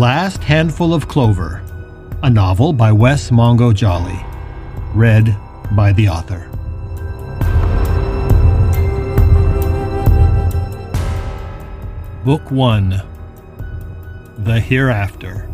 [0.00, 1.62] Last Handful of Clover,
[2.22, 4.18] a novel by Wes Mongo Jolley,
[4.94, 5.36] read
[5.72, 6.48] by the author.
[12.24, 13.02] Book 1
[14.38, 15.46] The Hereafter.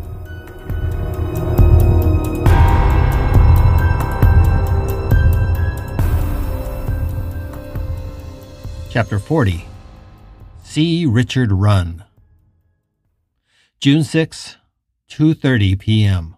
[8.90, 9.64] Chapter 40
[10.62, 12.05] See Richard Run.
[13.86, 14.56] June 6,
[15.08, 16.36] 2:30 p.m.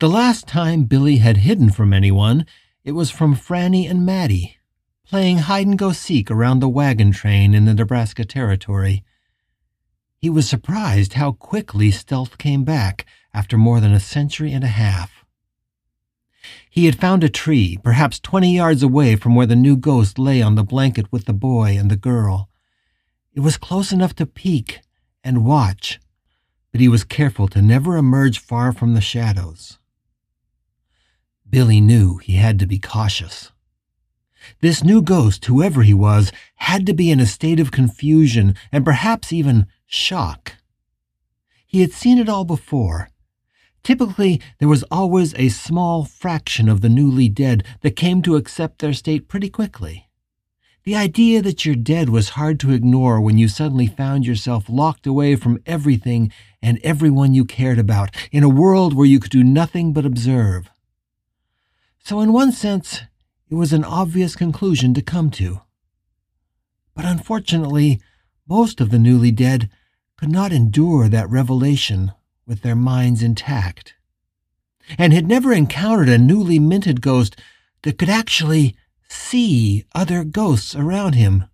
[0.00, 2.44] The last time Billy had hidden from anyone,
[2.82, 4.56] it was from Franny and Mattie,
[5.06, 9.04] playing hide and go seek around the wagon train in the Nebraska Territory.
[10.18, 14.74] He was surprised how quickly stealth came back after more than a century and a
[14.84, 15.24] half.
[16.68, 20.42] He had found a tree, perhaps twenty yards away from where the new ghost lay
[20.42, 22.48] on the blanket with the boy and the girl.
[23.34, 24.80] It was close enough to peek
[25.22, 26.00] and watch,
[26.72, 29.78] but he was careful to never emerge far from the shadows.
[31.48, 33.50] Billy knew he had to be cautious.
[34.60, 38.84] This new ghost, whoever he was, had to be in a state of confusion and
[38.84, 40.54] perhaps even shock.
[41.66, 43.10] He had seen it all before.
[43.82, 48.78] Typically, there was always a small fraction of the newly dead that came to accept
[48.78, 50.08] their state pretty quickly.
[50.84, 55.06] The idea that you're dead was hard to ignore when you suddenly found yourself locked
[55.06, 59.44] away from everything and everyone you cared about in a world where you could do
[59.44, 60.70] nothing but observe.
[62.02, 63.02] So, in one sense,
[63.50, 65.60] it was an obvious conclusion to come to.
[66.94, 68.00] But unfortunately,
[68.48, 69.68] most of the newly dead
[70.16, 72.12] could not endure that revelation
[72.46, 73.94] with their minds intact,
[74.98, 77.36] and had never encountered a newly minted ghost
[77.82, 78.76] that could actually
[79.12, 81.44] see other ghosts around him.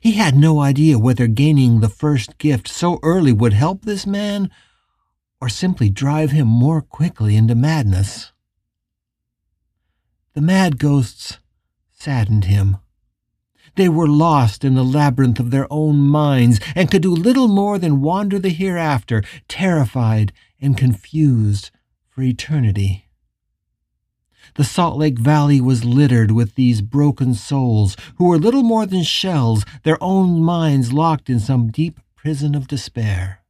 [0.00, 4.50] He had no idea whether gaining the first gift so early would help this man
[5.40, 8.32] or simply drive him more quickly into madness.
[10.34, 11.38] The mad ghosts
[11.92, 12.78] saddened him.
[13.74, 17.78] They were lost in the labyrinth of their own minds and could do little more
[17.78, 21.70] than wander the hereafter, terrified and confused
[22.08, 23.08] for eternity.
[24.54, 29.02] The Salt Lake Valley was littered with these broken souls who were little more than
[29.02, 33.40] shells, their own minds locked in some deep prison of despair.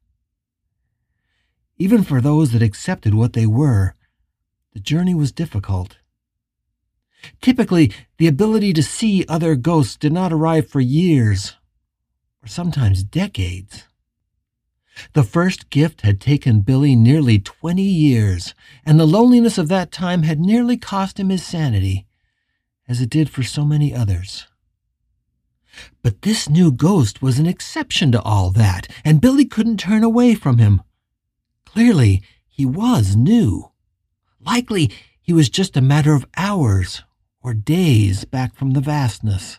[1.78, 3.94] Even for those that accepted what they were,
[4.72, 5.98] the journey was difficult.
[7.40, 11.56] Typically, the ability to see other ghosts did not arrive for years,
[12.42, 13.84] or sometimes decades.
[15.14, 18.54] The first gift had taken Billy nearly twenty years,
[18.84, 22.06] and the loneliness of that time had nearly cost him his sanity,
[22.86, 24.46] as it did for so many others.
[26.02, 30.34] But this new ghost was an exception to all that, and Billy couldn't turn away
[30.34, 30.82] from him.
[31.64, 33.70] Clearly, he was new.
[34.38, 34.90] Likely,
[35.22, 37.02] he was just a matter of hours
[37.42, 39.58] or days back from the vastness.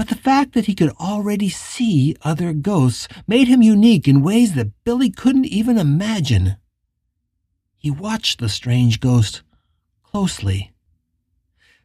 [0.00, 4.54] But the fact that he could already see other ghosts made him unique in ways
[4.54, 6.56] that Billy couldn't even imagine.
[7.76, 9.42] He watched the strange ghost
[10.02, 10.72] closely.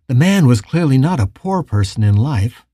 [0.08, 2.66] The man was clearly not a poor person in life.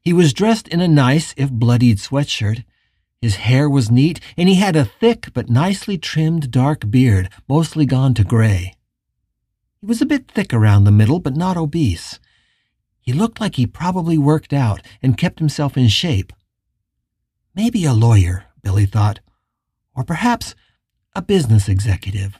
[0.00, 2.62] He was dressed in a nice, if bloodied, sweatshirt.
[3.20, 7.84] His hair was neat, and he had a thick but nicely trimmed dark beard, mostly
[7.84, 8.74] gone to gray.
[9.80, 12.20] He was a bit thick around the middle, but not obese.
[13.08, 16.30] He looked like he probably worked out and kept himself in shape.
[17.54, 19.20] Maybe a lawyer, Billy thought,
[19.96, 20.54] or perhaps
[21.14, 22.38] a business executive.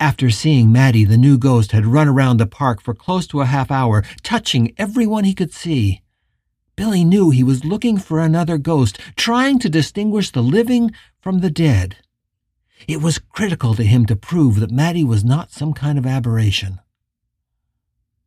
[0.00, 3.46] After seeing Mattie, the new ghost had run around the park for close to a
[3.46, 6.02] half hour, touching everyone he could see.
[6.74, 10.90] Billy knew he was looking for another ghost, trying to distinguish the living
[11.20, 11.98] from the dead.
[12.88, 16.80] It was critical to him to prove that Mattie was not some kind of aberration.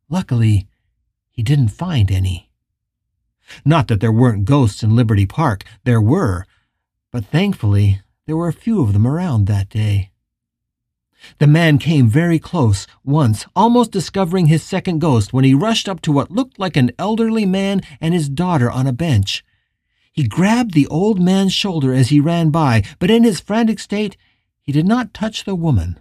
[0.09, 0.67] Luckily,
[1.29, 2.49] he didn't find any.
[3.65, 6.45] Not that there weren't ghosts in Liberty Park, there were,
[7.11, 10.11] but thankfully there were a few of them around that day.
[11.39, 16.01] The man came very close once, almost discovering his second ghost when he rushed up
[16.01, 19.43] to what looked like an elderly man and his daughter on a bench.
[20.11, 24.15] He grabbed the old man's shoulder as he ran by, but in his frantic state,
[24.61, 25.99] he did not touch the woman.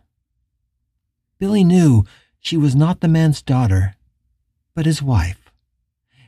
[1.38, 2.04] Billy knew
[2.46, 3.96] she was not the man's daughter,
[4.72, 5.50] but his wife,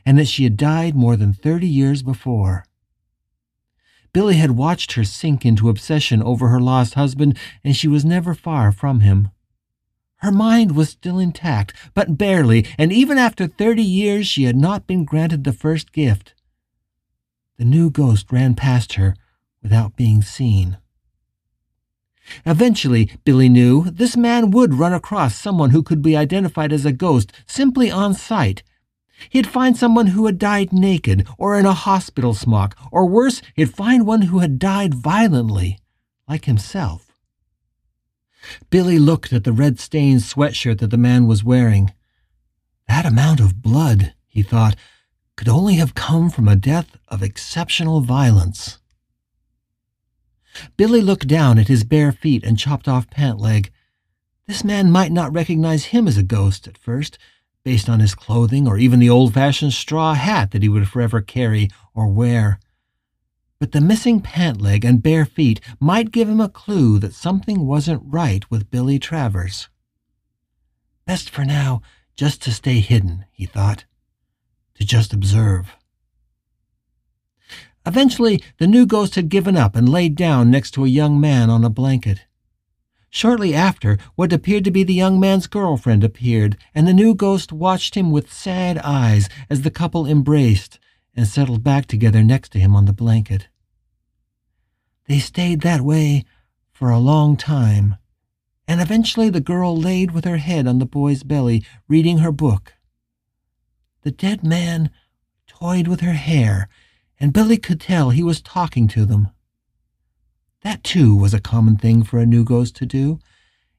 [0.05, 2.65] and that she had died more than thirty years before.
[4.11, 8.33] Billy had watched her sink into obsession over her lost husband, and she was never
[8.33, 9.29] far from him.
[10.17, 14.85] Her mind was still intact, but barely, and even after thirty years she had not
[14.85, 16.33] been granted the first gift.
[17.55, 19.15] the new ghost ran past her
[19.63, 20.77] without being seen.
[22.45, 26.91] Eventually, Billy knew this man would run across someone who could be identified as a
[26.91, 28.63] ghost simply on sight.
[29.29, 33.75] He'd find someone who had died naked or in a hospital smock, or worse, he'd
[33.75, 35.79] find one who had died violently,
[36.27, 37.07] like himself.
[38.69, 41.93] Billy looked at the red stained sweatshirt that the man was wearing.
[42.87, 44.75] That amount of blood, he thought,
[45.35, 48.78] could only have come from a death of exceptional violence.
[50.77, 53.71] Billy looked down at his bare feet and chopped off pant leg.
[54.47, 57.17] This man might not recognize him as a ghost at first,
[57.63, 61.21] based on his clothing or even the old fashioned straw hat that he would forever
[61.21, 62.59] carry or wear.
[63.59, 67.67] But the missing pant leg and bare feet might give him a clue that something
[67.67, 69.67] wasn't right with Billy Travers.
[71.05, 71.81] Best for now
[72.15, 73.85] just to stay hidden, he thought,
[74.75, 75.75] to just observe.
[77.89, 81.49] Eventually, the new ghost had given up and laid down next to a young man
[81.49, 82.19] on a blanket.
[83.09, 87.51] Shortly after, what appeared to be the young man's girlfriend appeared, and the new ghost
[87.51, 90.77] watched him with sad eyes as the couple embraced
[91.15, 93.47] and settled back together next to him on the blanket.
[95.07, 96.25] They stayed that way
[96.71, 97.95] for a long time,
[98.67, 102.73] and eventually the girl laid with her head on the boy's belly, reading her book.
[104.03, 104.91] The dead man
[105.47, 106.69] toyed with her hair
[107.19, 109.29] and Billy could tell he was talking to them.
[110.61, 113.19] That, too, was a common thing for a new ghost to do.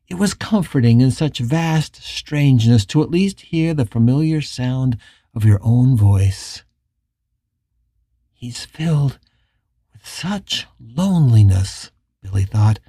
[0.08, 4.98] It was comforting in such vast strangeness to at least hear the familiar sound
[5.34, 6.64] of your own voice.
[8.32, 9.18] He's filled
[9.92, 11.90] with such loneliness,
[12.22, 12.80] Billy thought,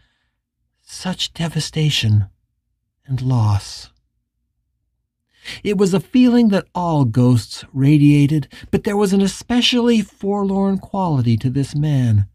[0.81, 2.25] such devastation
[3.05, 3.91] and loss.
[5.63, 11.37] It was a feeling that all ghosts radiated, but there was an especially forlorn quality
[11.37, 12.27] to this man.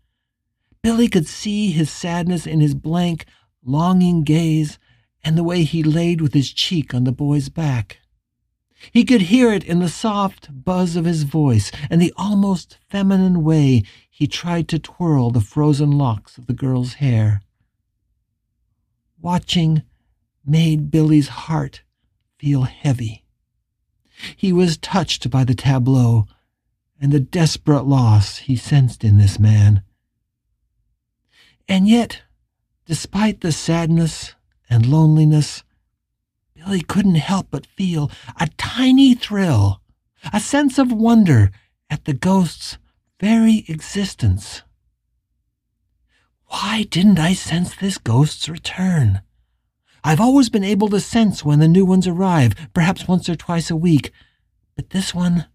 [0.83, 3.25] Billy could see his sadness in his blank,
[3.65, 4.79] longing gaze
[5.25, 7.99] and the way he laid with his cheek on the boy's back.
[8.93, 13.43] He could hear it in the soft buzz of his voice and the almost feminine
[13.43, 17.43] way he tried to twirl the frozen locks of the girl's hair.
[19.21, 19.83] Watching
[20.45, 21.83] made Billy's heart
[22.39, 23.25] feel heavy.
[24.37, 26.27] He was touched by the tableau
[27.01, 29.83] and the desperate loss he sensed in this man.
[31.69, 32.23] And yet,
[32.87, 34.35] despite the sadness
[34.71, 35.63] and loneliness,
[36.55, 38.11] Billy couldn't help but feel
[38.41, 39.81] a tiny thrill,
[40.33, 41.51] a sense of wonder
[41.91, 42.79] at the ghost's
[43.21, 44.63] very existence.
[46.47, 49.21] Why didn't I sense this ghost's return?
[50.07, 53.73] I've always been able to sense when the new ones arrive, perhaps once or twice
[53.73, 54.13] a week,
[54.77, 55.49] but this one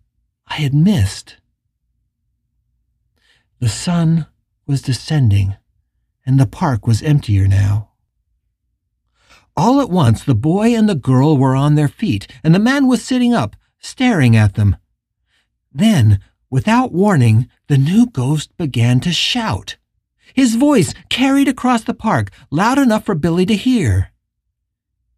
[0.46, 1.38] I had missed.
[3.62, 4.26] The sun
[4.68, 5.56] was descending,
[6.26, 7.92] and the park was emptier now.
[9.56, 12.88] All at once, the boy and the girl were on their feet, and the man
[12.88, 14.76] was sitting up, staring at them.
[15.72, 16.20] Then,
[16.50, 19.78] without warning, the new ghost began to shout.
[20.34, 24.12] His voice carried across the park, loud enough for Billy to hear.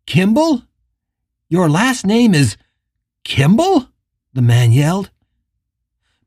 [0.05, 0.63] Kimball?
[1.49, 2.57] Your last name is
[3.23, 3.87] Kimball?
[4.33, 5.11] the man yelled.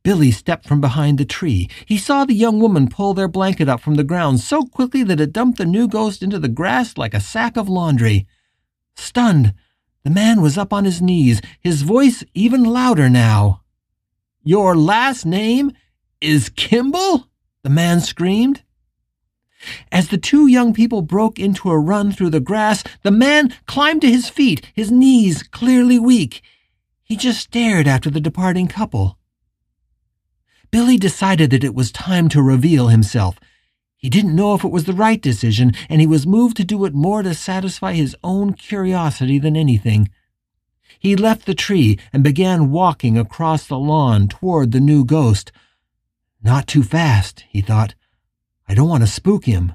[0.03, 1.69] Billy stepped from behind the tree.
[1.85, 5.21] He saw the young woman pull their blanket up from the ground so quickly that
[5.21, 8.27] it dumped the new ghost into the grass like a sack of laundry.
[8.95, 9.53] Stunned,
[10.05, 13.63] the man was up on his knees, his voice even louder now.
[14.45, 15.73] Your last name
[16.21, 17.29] is Kimball?
[17.65, 18.63] the man screamed.
[19.91, 24.03] As the two young people broke into a run through the grass, the man climbed
[24.03, 26.43] to his feet, his knees clearly weak.
[27.03, 29.19] He just stared after the departing couple.
[30.71, 33.39] Billy decided that it was time to reveal himself.
[33.97, 36.85] He didn't know if it was the right decision, and he was moved to do
[36.85, 40.11] it more to satisfy his own curiosity than anything.
[40.99, 45.51] He left the tree and began walking across the lawn toward the new ghost.
[46.43, 47.95] Not too fast, he thought.
[48.69, 49.75] I don't want to spook him.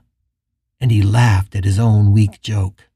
[0.80, 2.90] And he laughed at his own weak joke.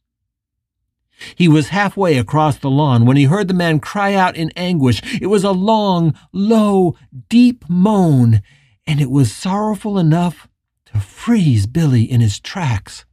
[1.35, 5.01] He was halfway across the lawn when he heard the man cry out in anguish.
[5.21, 6.95] It was a long, low,
[7.29, 8.41] deep moan,
[8.85, 10.47] and it was sorrowful enough
[10.87, 13.05] to freeze Billy in his tracks.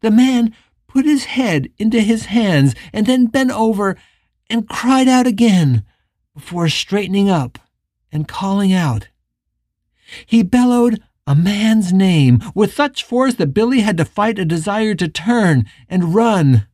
[0.00, 0.54] The man
[0.88, 3.96] put his head into his hands and then bent over
[4.48, 5.84] and cried out again
[6.34, 7.58] before straightening up
[8.10, 9.08] and calling out.
[10.26, 14.96] He bellowed a man's name with such force that Billy had to fight a desire
[14.96, 16.66] to turn and run.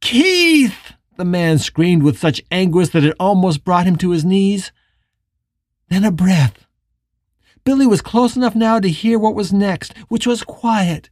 [0.00, 0.94] Keith!
[1.16, 4.72] the man screamed with such anguish that it almost brought him to his knees.
[5.90, 6.66] then a breath.
[7.62, 11.08] Billy was close enough now to hear what was next, which was quiet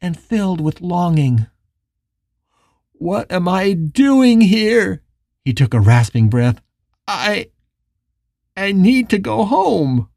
[0.00, 1.46] and filled with longing.
[2.94, 5.04] What am I doing here?
[5.44, 6.60] He took a rasping breath.
[7.06, 7.50] I.
[8.56, 10.09] I need to go home.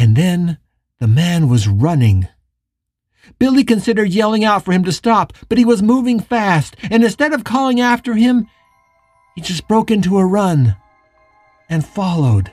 [0.00, 0.56] And then
[0.98, 2.26] the man was running.
[3.38, 7.34] Billy considered yelling out for him to stop, but he was moving fast, and instead
[7.34, 8.48] of calling after him,
[9.34, 10.74] he just broke into a run
[11.68, 12.50] and followed.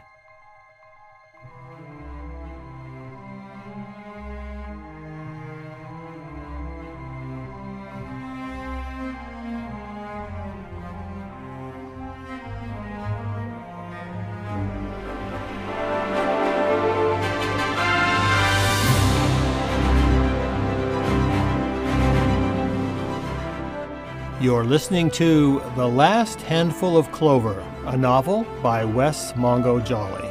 [24.40, 30.30] You're listening to The Last Handful of Clover, a novel by Wes Mongo Jolley.